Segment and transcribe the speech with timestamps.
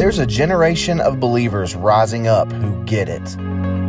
[0.00, 3.22] There's a generation of believers rising up who get it.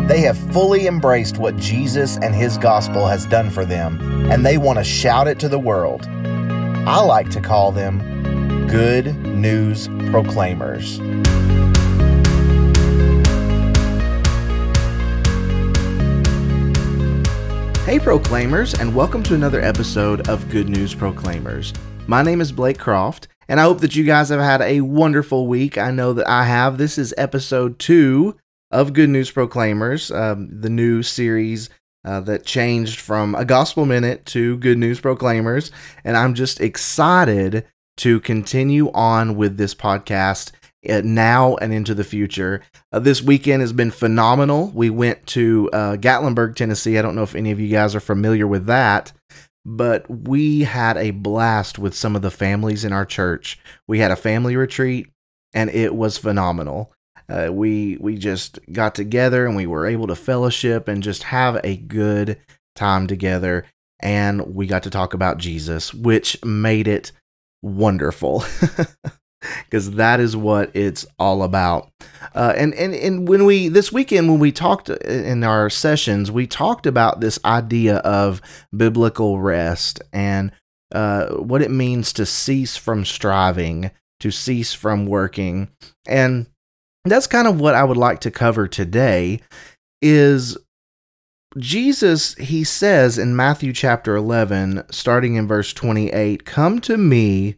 [0.09, 4.57] They have fully embraced what Jesus and his gospel has done for them, and they
[4.57, 6.05] want to shout it to the world.
[6.05, 10.97] I like to call them good news proclaimers.
[17.85, 21.71] Hey, Proclaimers, and welcome to another episode of Good News Proclaimers.
[22.05, 25.45] My name is Blake Croft, and I hope that you guys have had a wonderful
[25.45, 25.77] week.
[25.77, 26.77] I know that I have.
[26.77, 28.37] This is episode two
[28.71, 31.69] of Good News Proclaimers, um, the new series
[32.05, 35.69] uh, that changed from a Gospel Minute to Good News Proclaimers.
[36.05, 37.65] And I'm just excited
[37.97, 40.53] to continue on with this podcast
[40.89, 42.61] uh, now and into the future.
[42.93, 44.71] Uh, this weekend has been phenomenal.
[44.73, 46.97] We went to uh, Gatlinburg, Tennessee.
[46.97, 49.11] I don't know if any of you guys are familiar with that,
[49.65, 53.59] but we had a blast with some of the families in our church.
[53.87, 55.07] We had a family retreat,
[55.53, 56.93] and it was phenomenal.
[57.29, 61.61] Uh, we we just got together and we were able to fellowship and just have
[61.63, 62.37] a good
[62.75, 63.65] time together.
[64.01, 67.11] And we got to talk about Jesus, which made it
[67.61, 68.43] wonderful.
[69.65, 71.91] because that is what it's all about.
[72.33, 76.47] Uh, and and and when we this weekend when we talked in our sessions, we
[76.47, 78.41] talked about this idea of
[78.75, 80.51] biblical rest and
[80.93, 85.69] uh, what it means to cease from striving, to cease from working,
[86.07, 86.47] and
[87.05, 89.39] that's kind of what I would like to cover today.
[90.01, 90.57] Is
[91.57, 97.57] Jesus, he says in Matthew chapter 11, starting in verse 28, Come to me,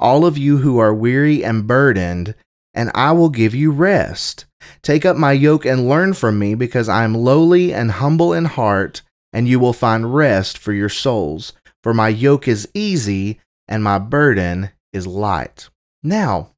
[0.00, 2.34] all of you who are weary and burdened,
[2.74, 4.46] and I will give you rest.
[4.82, 8.46] Take up my yoke and learn from me, because I am lowly and humble in
[8.46, 11.52] heart, and you will find rest for your souls.
[11.82, 15.68] For my yoke is easy, and my burden is light.
[16.02, 16.50] Now,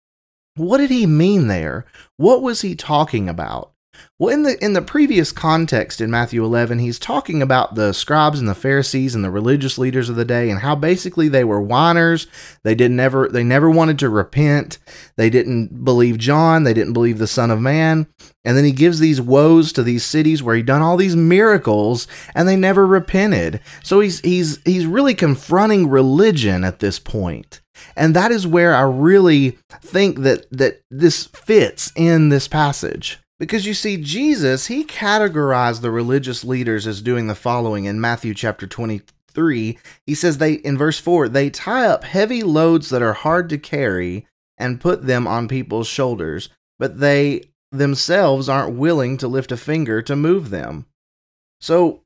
[0.56, 1.84] what did he mean there?
[2.16, 3.71] What was he talking about?
[4.22, 8.38] Well, in the in the previous context in Matthew 11, he's talking about the scribes
[8.38, 11.60] and the Pharisees and the religious leaders of the day and how basically they were
[11.60, 12.28] whiners.
[12.62, 14.78] They didn't never they never wanted to repent.
[15.16, 18.06] They didn't believe John, they didn't believe the Son of Man.
[18.44, 22.06] And then he gives these woes to these cities where he done all these miracles
[22.32, 23.60] and they never repented.
[23.82, 27.60] So he's he's he's really confronting religion at this point.
[27.96, 33.18] And that is where I really think that that this fits in this passage.
[33.42, 38.34] Because you see, Jesus, he categorized the religious leaders as doing the following in Matthew
[38.34, 39.78] chapter 23.
[40.06, 43.58] He says they in verse 4, they tie up heavy loads that are hard to
[43.58, 47.42] carry and put them on people's shoulders, but they
[47.72, 50.86] themselves aren't willing to lift a finger to move them.
[51.60, 52.04] So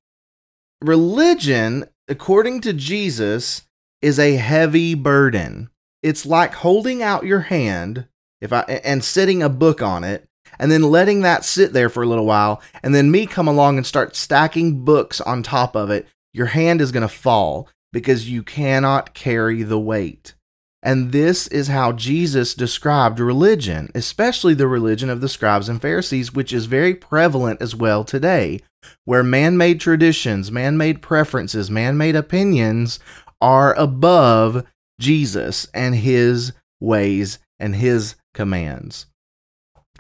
[0.81, 3.67] religion, according to Jesus,
[4.01, 5.69] is a heavy burden.
[6.03, 8.07] It's like holding out your hand
[8.41, 10.27] if I and setting a book on it
[10.59, 13.77] and then letting that sit there for a little while, and then me come along
[13.77, 18.31] and start stacking books on top of it, your hand is going to fall because
[18.31, 20.35] you cannot carry the weight.
[20.83, 26.33] And this is how Jesus described religion, especially the religion of the scribes and Pharisees,
[26.33, 28.61] which is very prevalent as well today,
[29.05, 33.01] where man made traditions, man made preferences, man made opinions
[33.41, 34.65] are above
[35.01, 39.07] Jesus and his ways and his commands.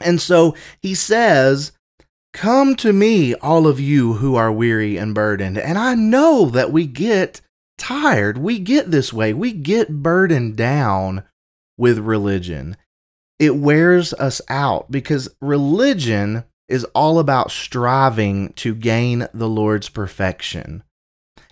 [0.00, 1.72] And so he says,
[2.32, 5.56] Come to me, all of you who are weary and burdened.
[5.56, 7.40] And I know that we get
[7.78, 8.36] tired.
[8.36, 9.32] We get this way.
[9.32, 11.24] We get burdened down
[11.78, 12.76] with religion.
[13.38, 20.82] It wears us out because religion is all about striving to gain the Lord's perfection.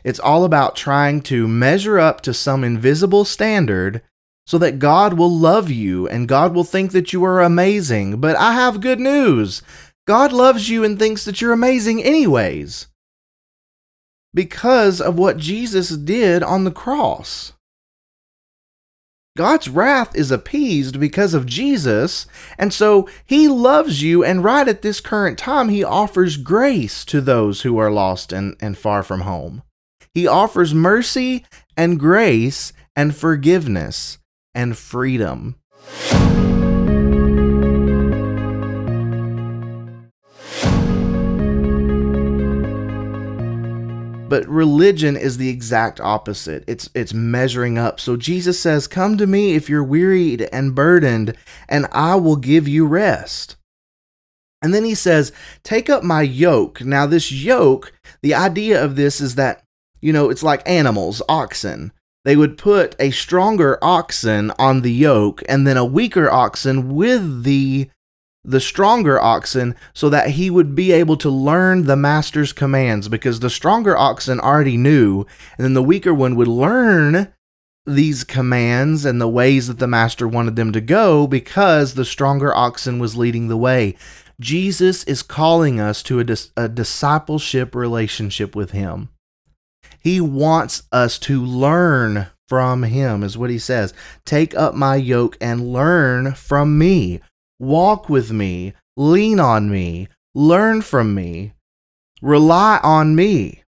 [0.02, 4.02] It's all about trying to measure up to some invisible standard
[4.46, 8.20] so that God will love you and God will think that you are amazing.
[8.20, 9.62] But I have good news
[10.06, 12.88] God loves you and thinks that you're amazing, anyways,
[14.34, 17.52] because of what Jesus did on the cross.
[19.36, 22.26] God's wrath is appeased because of Jesus,
[22.56, 27.20] and so he loves you, and right at this current time, he offers grace to
[27.20, 29.62] those who are lost and, and far from home.
[30.12, 31.44] He offers mercy
[31.76, 34.18] and grace and forgiveness
[34.54, 35.56] and freedom.
[44.28, 46.64] But religion is the exact opposite.
[46.66, 48.00] It's it's measuring up.
[48.00, 51.36] So Jesus says, "Come to me if you're wearied and burdened,
[51.68, 53.56] and I will give you rest."
[54.60, 55.30] And then he says,
[55.62, 57.92] "Take up my yoke." Now this yoke,
[58.22, 59.62] the idea of this is that,
[60.00, 61.92] you know, it's like animals, oxen
[62.24, 67.44] they would put a stronger oxen on the yoke and then a weaker oxen with
[67.44, 67.90] the
[68.46, 73.40] the stronger oxen so that he would be able to learn the master's commands because
[73.40, 75.24] the stronger oxen already knew
[75.56, 77.32] and then the weaker one would learn
[77.86, 82.54] these commands and the ways that the master wanted them to go because the stronger
[82.54, 83.94] oxen was leading the way.
[84.40, 89.10] Jesus is calling us to a, dis- a discipleship relationship with him.
[90.04, 93.94] He wants us to learn from him, is what he says.
[94.26, 97.20] Take up my yoke and learn from me.
[97.58, 98.74] Walk with me.
[98.98, 100.08] Lean on me.
[100.34, 101.54] Learn from me.
[102.20, 103.62] Rely on me.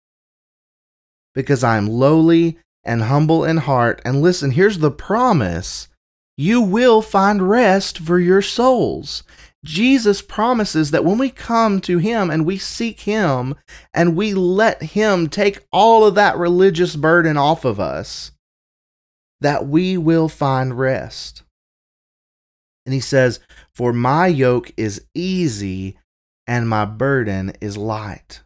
[1.35, 4.01] Because I am lowly and humble in heart.
[4.03, 5.87] And listen, here's the promise
[6.35, 9.23] you will find rest for your souls.
[9.63, 13.55] Jesus promises that when we come to Him and we seek Him
[13.93, 18.31] and we let Him take all of that religious burden off of us,
[19.39, 21.43] that we will find rest.
[22.85, 23.39] And He says,
[23.73, 25.97] For my yoke is easy
[26.45, 28.41] and my burden is light.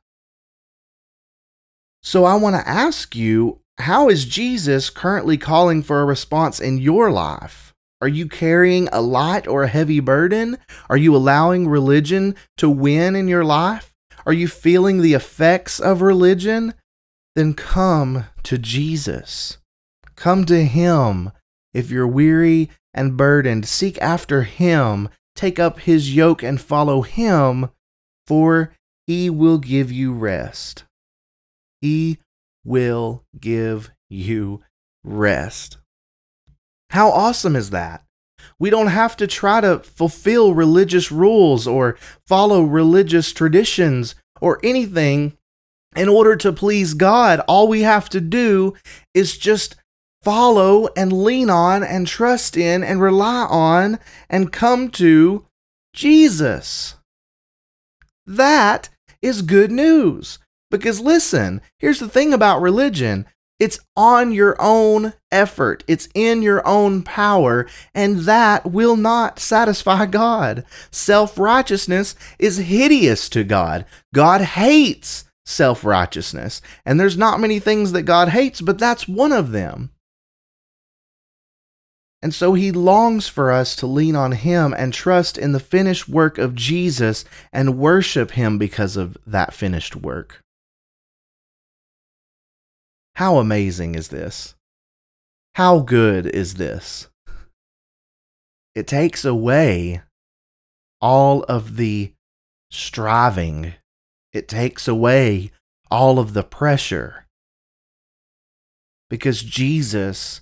[2.04, 6.78] So I want to ask you, how is Jesus currently calling for a response in
[6.78, 7.74] your life?
[8.00, 10.60] Are you carrying a light or a heavy burden?
[10.90, 13.96] Are you allowing religion to win in your life?
[14.26, 16.76] Are you feeling the effects of religion?
[17.36, 19.58] Then come to Jesus.
[20.16, 21.32] Come to Him.
[21.74, 25.10] If you're weary and burdened, seek after Him.
[25.36, 27.70] Take up His yoke and follow Him,
[28.26, 28.74] for
[29.08, 30.84] He will give you rest.
[31.82, 32.20] He
[32.64, 34.62] will give you
[35.04, 35.78] rest.
[36.92, 38.04] How awesome is that?
[38.60, 45.38] We don't have to try to fulfill religious rules or follow religious traditions or anything
[45.96, 47.40] in order to please God.
[47.42, 48.74] All we have to do
[49.14, 49.76] is just
[50.24, 54.00] follow and lean on and trust in and rely on
[54.30, 55.46] and come to
[55.94, 56.96] Jesus.
[58.26, 58.90] That
[59.22, 60.40] is good news.
[60.70, 63.26] Because listen, here's the thing about religion
[63.60, 65.84] it's on your own effort.
[65.88, 70.64] It's in your own power, and that will not satisfy God.
[70.92, 73.86] Self righteousness is hideous to God.
[74.14, 79.32] God hates self righteousness, and there's not many things that God hates, but that's one
[79.32, 79.92] of them.
[82.22, 86.10] And so he longs for us to lean on him and trust in the finished
[86.10, 90.44] work of Jesus and worship him because of that finished work.
[93.18, 94.54] How amazing is this?
[95.56, 97.08] How good is this?
[98.76, 100.04] It takes away
[101.02, 102.14] all of the
[102.70, 103.74] striving,
[104.34, 105.50] it takes away
[105.90, 107.26] all of the pressure.
[109.10, 110.42] Because Jesus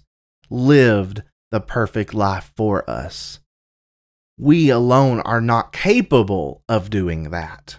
[0.50, 3.39] lived the perfect life for us.
[4.38, 7.77] We alone are not capable of doing that.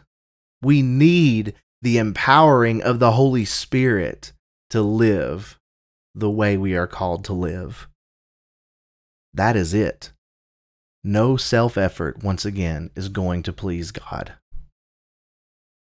[0.62, 1.52] We need
[1.82, 4.32] the empowering of the Holy Spirit
[4.70, 5.58] to live
[6.14, 7.88] the way we are called to live.
[9.34, 10.12] That is it.
[11.04, 14.34] No self effort, once again, is going to please God.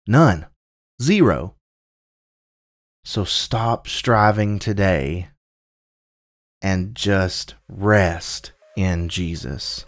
[0.06, 0.46] None.
[1.02, 1.54] Zero.
[3.04, 5.28] So stop striving today
[6.60, 9.84] and just rest in Jesus.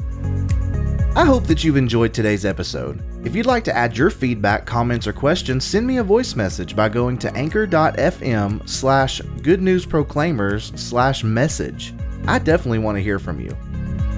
[1.16, 3.02] I hope that you've enjoyed today's episode.
[3.26, 6.76] If you'd like to add your feedback, comments, or questions, send me a voice message
[6.76, 11.94] by going to anchor.fm slash goodnewsproclaimers slash message.
[12.28, 13.50] I definitely want to hear from you.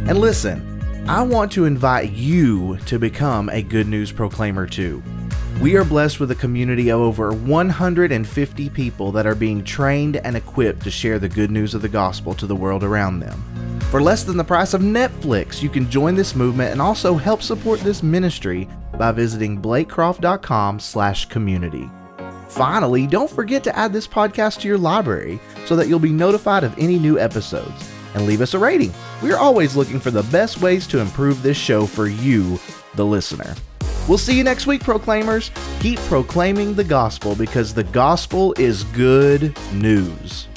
[0.07, 5.03] And listen, I want to invite you to become a Good News Proclaimer too.
[5.63, 10.37] We are blessed with a community of over 150 people that are being trained and
[10.37, 13.43] equipped to share the good news of the gospel to the world around them.
[13.93, 17.43] For less than the price of Netflix, you can join this movement and also help
[17.43, 21.91] support this ministry by visiting blakecroft.com/community.
[22.49, 26.65] Finally, don't forget to add this podcast to your library so that you'll be notified
[26.65, 28.95] of any new episodes and leave us a rating.
[29.23, 32.59] We're always looking for the best ways to improve this show for you,
[32.95, 33.55] the listener.
[34.09, 35.51] We'll see you next week, proclaimers.
[35.81, 40.49] Keep proclaiming the gospel because the gospel is good news.